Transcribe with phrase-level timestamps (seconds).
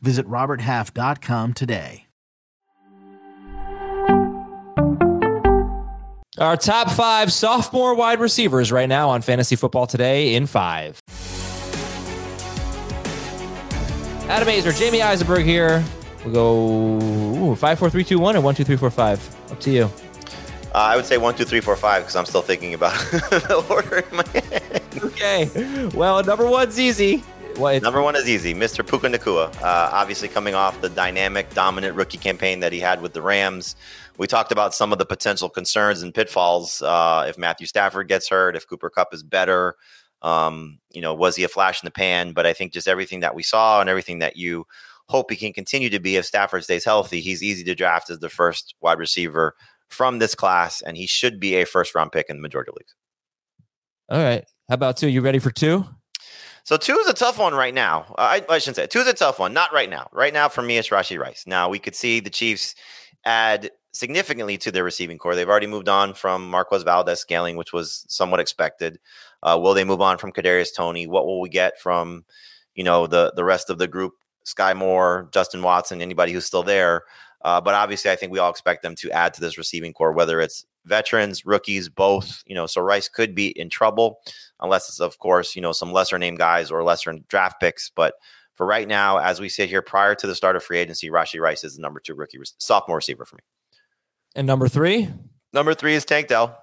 [0.00, 2.06] Visit RobertHalf.com today.
[6.38, 11.00] Our top five sophomore wide receivers right now on Fantasy Football Today in five.
[14.28, 15.82] Adam Aizer, Jamey Eisenberg here.
[16.24, 19.18] We'll go ooh, five, four, three, two, one, or one, two, three, four, five.
[19.50, 19.84] Up to you.
[19.84, 19.90] Uh,
[20.74, 24.00] I would say one, two, three, four, five because I'm still thinking about the order
[24.00, 24.82] in my head.
[25.02, 25.88] Okay.
[25.94, 27.22] Well, number one's easy.
[27.58, 28.54] Well, number one is easy.
[28.54, 28.86] Mr.
[28.86, 33.12] Puka Nacua, uh, obviously coming off the dynamic, dominant rookie campaign that he had with
[33.12, 33.76] the Rams.
[34.18, 38.28] We talked about some of the potential concerns and pitfalls uh, if Matthew Stafford gets
[38.28, 39.76] hurt, if Cooper Kupp is better.
[40.22, 42.32] Um, you know, was he a flash in the pan?
[42.32, 44.66] But I think just everything that we saw and everything that you
[45.08, 48.18] hope he can continue to be if Stafford stays healthy, he's easy to draft as
[48.18, 49.54] the first wide receiver
[49.88, 52.76] from this class, and he should be a first round pick in the majority of
[52.76, 52.94] leagues.
[54.08, 54.44] All right.
[54.68, 55.08] How about two?
[55.08, 55.84] You ready for two?
[56.66, 58.12] So two is a tough one right now.
[58.18, 59.52] I, I shouldn't say two is a tough one.
[59.52, 60.08] Not right now.
[60.10, 61.44] Right now, for me, it's Rashee Rice.
[61.46, 62.74] Now we could see the Chiefs
[63.24, 65.36] add significantly to their receiving corps.
[65.36, 68.98] They've already moved on from Marquez Valdes-Scantling, which was somewhat expected.
[69.44, 71.06] Uh, will they move on from Kadarius Toney?
[71.06, 72.24] What will we get from,
[72.74, 74.14] you know, the the rest of the group?
[74.44, 77.02] Skyy Moore, Justin Watson, anybody who's still there.
[77.42, 80.12] Uh, but obviously, I think we all expect them to add to this receiving corps,
[80.12, 82.42] whether it's veterans, rookies, both.
[82.46, 84.20] You know, so Rice could be in trouble
[84.60, 87.90] unless it's, of course, you know, some lesser name guys or lesser draft picks.
[87.90, 88.14] But
[88.54, 91.40] for right now, as we sit here prior to the start of free agency, Rashee
[91.40, 93.42] Rice is the number two rookie sophomore receiver for me.
[94.34, 95.08] And number three?
[95.52, 96.58] Number three is Tank Dell.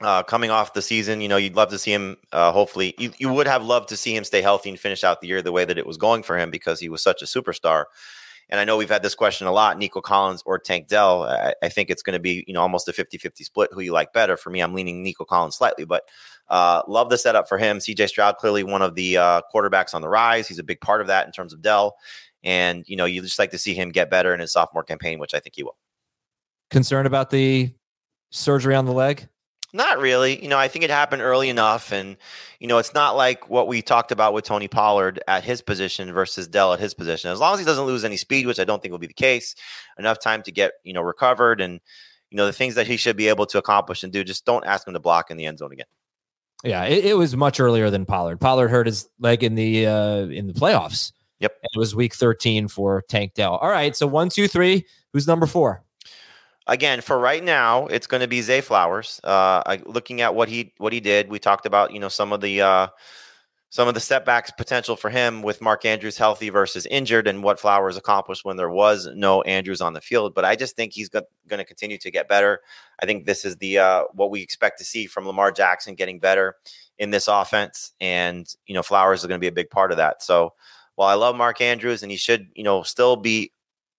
[0.00, 2.16] Uh, coming off the season, you know, you'd love to see him.
[2.30, 5.20] Uh, hopefully, you, you would have loved to see him stay healthy and finish out
[5.20, 7.24] the year the way that it was going for him because he was such a
[7.24, 7.86] superstar.
[8.50, 11.24] And I know we've had this question a lot Nico Collins or Tank Dell.
[11.24, 13.80] I, I think it's going to be, you know, almost a 50 50 split who
[13.80, 14.36] you like better.
[14.36, 16.04] For me, I'm leaning Nico Collins slightly, but
[16.48, 17.78] uh, love the setup for him.
[17.78, 20.48] CJ Stroud, clearly one of the uh, quarterbacks on the rise.
[20.48, 21.96] He's a big part of that in terms of Dell.
[22.42, 25.18] And, you know, you just like to see him get better in his sophomore campaign,
[25.18, 25.76] which I think he will
[26.70, 27.72] concerned about the
[28.30, 29.28] surgery on the leg?
[29.74, 30.42] Not really.
[30.42, 31.92] You know, I think it happened early enough.
[31.92, 32.16] And,
[32.58, 36.12] you know, it's not like what we talked about with Tony Pollard at his position
[36.12, 37.30] versus Dell at his position.
[37.30, 39.12] As long as he doesn't lose any speed, which I don't think will be the
[39.12, 39.54] case,
[39.98, 41.80] enough time to get, you know, recovered and,
[42.30, 44.64] you know, the things that he should be able to accomplish and do, just don't
[44.64, 45.86] ask him to block in the end zone again.
[46.64, 48.40] Yeah, it, it was much earlier than Pollard.
[48.40, 51.12] Pollard hurt his leg in the uh in the playoffs.
[51.40, 51.52] Yep.
[51.62, 53.56] And it was week 13 for Tank Dell.
[53.56, 53.94] All right.
[53.94, 54.84] So one, two, three.
[55.12, 55.84] Who's number four?
[56.68, 59.20] Again, for right now, it's going to be Zay Flowers.
[59.24, 62.40] Uh, looking at what he what he did, we talked about you know some of
[62.40, 62.88] the uh,
[63.70, 67.58] some of the setbacks potential for him with Mark Andrews healthy versus injured, and what
[67.58, 70.34] Flowers accomplished when there was no Andrews on the field.
[70.34, 72.60] But I just think he's going to continue to get better.
[73.00, 76.20] I think this is the uh, what we expect to see from Lamar Jackson getting
[76.20, 76.56] better
[76.98, 79.96] in this offense, and you know Flowers is going to be a big part of
[79.96, 80.22] that.
[80.22, 80.54] So.
[80.94, 83.52] While I love Mark Andrews and he should, you know, still be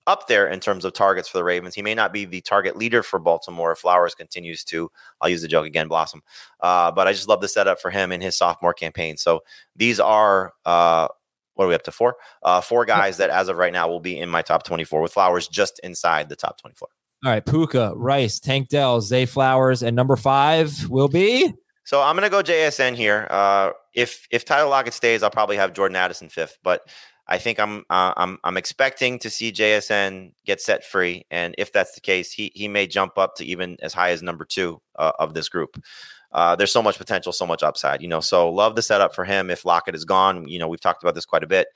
[0.09, 1.75] up there in terms of targets for the Ravens.
[1.75, 5.43] He may not be the target leader for Baltimore if Flowers continues to, I'll use
[5.43, 6.23] the joke again, blossom.
[6.59, 9.17] Uh, but I just love the setup for him in his sophomore campaign.
[9.17, 9.41] So
[9.75, 11.07] these are, uh,
[11.53, 11.91] what are we up to?
[11.91, 12.15] Four?
[12.41, 15.13] Uh, four guys that as of right now will be in my top 24 with
[15.13, 16.87] Flowers just inside the top 24.
[17.25, 17.45] All right.
[17.45, 21.53] Puka, Rice, Tank Dell, Zay Flowers, and number five will be.
[21.83, 23.27] So I'm going to go JSN here.
[23.29, 26.57] Uh, if if Tyler Lockett stays, I'll probably have Jordan Addison fifth.
[26.63, 26.87] But
[27.29, 31.71] I think I'm uh, I'm I'm expecting to see JSN get set free, and if
[31.71, 34.81] that's the case, he he may jump up to even as high as number two
[34.95, 35.81] uh, of this group.
[36.31, 38.19] Uh, there's so much potential, so much upside, you know.
[38.19, 39.51] So love the setup for him.
[39.51, 41.67] If Lockett is gone, you know, we've talked about this quite a bit.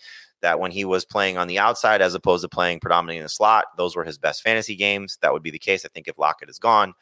[0.42, 3.30] That when he was playing on the outside as opposed to playing predominantly in the
[3.30, 5.18] slot, those were his best fantasy games.
[5.22, 5.86] That would be the case.
[5.86, 6.94] I think if Lockett is gone,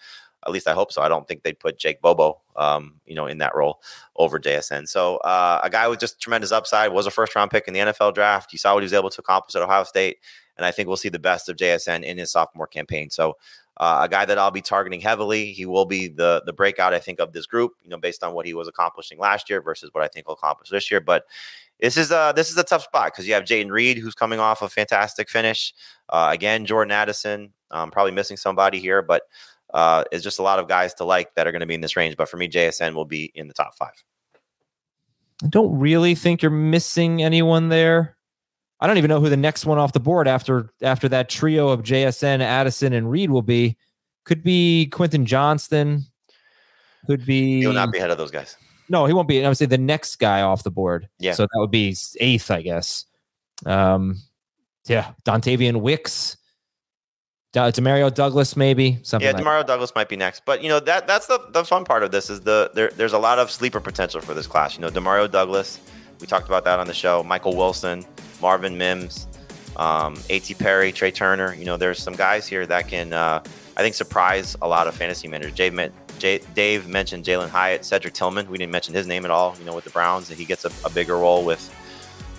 [0.45, 1.01] at least I hope so.
[1.01, 3.81] I don't think they'd put Jake Bobo, um, you know, in that role
[4.15, 4.87] over JSN.
[4.87, 7.79] So uh, a guy with just tremendous upside was a first round pick in the
[7.79, 8.51] NFL draft.
[8.51, 10.17] You saw what he was able to accomplish at Ohio State,
[10.57, 13.09] and I think we'll see the best of JSN in his sophomore campaign.
[13.09, 13.37] So
[13.77, 15.53] uh, a guy that I'll be targeting heavily.
[15.53, 17.73] He will be the the breakout, I think, of this group.
[17.83, 20.35] You know, based on what he was accomplishing last year versus what I think he'll
[20.35, 21.01] accomplish this year.
[21.01, 21.25] But
[21.79, 24.39] this is a this is a tough spot because you have Jayden Reed, who's coming
[24.39, 25.73] off a fantastic finish.
[26.09, 29.23] Uh, again, Jordan Addison, um, probably missing somebody here, but
[29.73, 31.81] uh, is just a lot of guys to like that are going to be in
[31.81, 32.17] this range.
[32.17, 33.93] But for me, JSN will be in the top five.
[35.43, 38.17] I don't really think you're missing anyone there.
[38.79, 41.69] I don't even know who the next one off the board after after that trio
[41.69, 43.77] of JSN, Addison, and Reed will be.
[44.23, 46.03] Could be Quentin Johnston.
[47.07, 47.61] Could be.
[47.61, 48.55] He'll not be ahead of those guys.
[48.89, 49.43] No, he won't be.
[49.43, 51.07] I would say the next guy off the board.
[51.19, 51.33] Yeah.
[51.33, 53.05] So that would be eighth, I guess.
[53.65, 54.17] Um,
[54.87, 56.37] yeah, Dontayvion Wicks,
[57.53, 59.27] Demario Douglas, maybe something.
[59.27, 61.83] Yeah, like Demario Douglas might be next, but you know that that's the the fun
[61.83, 64.75] part of this is the there, there's a lot of sleeper potential for this class.
[64.75, 65.79] You know, Demario Douglas,
[66.19, 67.23] we talked about that on the show.
[67.23, 68.05] Michael Wilson,
[68.41, 69.27] Marvin Mims,
[69.75, 70.53] um, A.T.
[70.55, 71.53] Perry, Trey Turner.
[71.53, 73.43] You know, there's some guys here that can uh,
[73.75, 75.53] I think surprise a lot of fantasy managers.
[75.53, 78.49] Dave, J- Dave mentioned Jalin Hyatt, Cedric Tillman.
[78.49, 79.55] We didn't mention his name at all.
[79.59, 81.69] You know, with the Browns, and he gets a, a bigger role with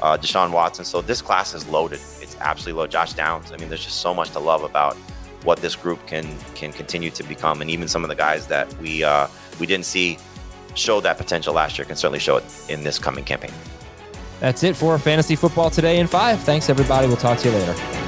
[0.02, 0.84] uh, Deshaun Watson.
[0.84, 2.00] So this class is loaded.
[2.20, 2.92] It's absolutely loaded.
[2.92, 3.52] Josh Downs.
[3.52, 4.96] I mean, there's just so much to love about
[5.44, 8.72] what this group can can continue to become, and even some of the guys that
[8.78, 9.28] we uh,
[9.58, 10.18] we didn't see
[10.74, 13.52] show that potential last year can certainly show it in this coming campaign.
[14.40, 16.40] That's it for fantasy football today in five.
[16.40, 17.06] Thanks, everybody.
[17.06, 18.01] We'll talk to you later.